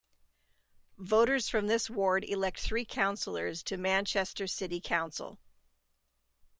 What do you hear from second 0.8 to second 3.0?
Voters from this ward elect three